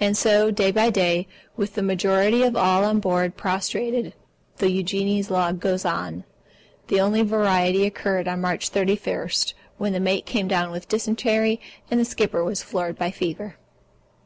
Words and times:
And 0.00 0.16
so, 0.16 0.50
day 0.50 0.70
by 0.70 0.88
day, 0.88 1.28
with 1.54 1.74
the 1.74 1.82
majority 1.82 2.42
of 2.44 2.56
all 2.56 2.82
on 2.82 2.98
board 2.98 3.36
prostrated, 3.36 4.14
the 4.56 4.70
Eugenie's 4.70 5.30
log 5.30 5.60
goes 5.60 5.84
on. 5.84 6.24
The 6.88 6.98
only 6.98 7.20
variety 7.20 7.84
occurred 7.84 8.26
on 8.26 8.40
March 8.40 8.70
31, 8.70 9.28
when 9.76 9.92
the 9.92 10.00
mate 10.00 10.24
came 10.24 10.48
down 10.48 10.70
with 10.70 10.88
dysentery 10.88 11.60
and 11.90 12.00
the 12.00 12.06
skipper 12.06 12.42
was 12.42 12.62
floored 12.62 12.96
by 12.96 13.10
fever. 13.10 13.56